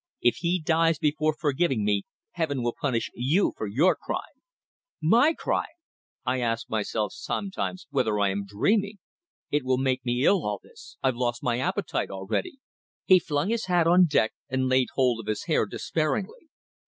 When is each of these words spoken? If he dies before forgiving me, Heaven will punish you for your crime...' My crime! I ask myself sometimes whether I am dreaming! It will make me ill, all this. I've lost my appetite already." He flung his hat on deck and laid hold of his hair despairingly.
If 0.19 0.37
he 0.37 0.59
dies 0.59 0.97
before 0.97 1.31
forgiving 1.39 1.85
me, 1.85 2.07
Heaven 2.31 2.63
will 2.63 2.73
punish 2.75 3.11
you 3.13 3.53
for 3.55 3.67
your 3.67 3.95
crime...' 3.95 4.41
My 5.19 5.33
crime! 5.35 5.77
I 6.25 6.41
ask 6.41 6.67
myself 6.71 7.13
sometimes 7.13 7.85
whether 7.91 8.19
I 8.19 8.29
am 8.31 8.47
dreaming! 8.47 8.97
It 9.51 9.63
will 9.63 9.77
make 9.77 10.03
me 10.03 10.25
ill, 10.25 10.43
all 10.43 10.59
this. 10.63 10.97
I've 11.03 11.13
lost 11.15 11.43
my 11.43 11.59
appetite 11.59 12.09
already." 12.09 12.57
He 13.05 13.19
flung 13.19 13.49
his 13.51 13.65
hat 13.67 13.85
on 13.85 14.05
deck 14.07 14.33
and 14.49 14.67
laid 14.67 14.87
hold 14.95 15.19
of 15.19 15.27
his 15.27 15.43
hair 15.43 15.67
despairingly. 15.67 16.47